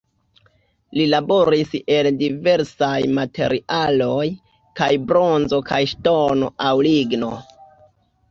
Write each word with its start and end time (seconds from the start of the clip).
Li 0.99 1.03
laboris 1.09 1.73
el 1.97 2.07
diversaj 2.21 2.95
materialoj, 3.19 4.25
kaj 4.81 4.89
bronzo 5.11 5.61
kaj 5.69 5.81
ŝtono 5.93 6.49
aŭ 6.69 6.73
ligno. 6.89 7.31